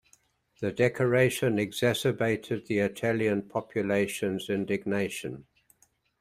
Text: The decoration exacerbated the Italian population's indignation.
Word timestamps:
The 0.61 0.71
decoration 0.71 1.59
exacerbated 1.59 2.65
the 2.65 2.79
Italian 2.79 3.43
population's 3.43 4.49
indignation. 4.49 5.45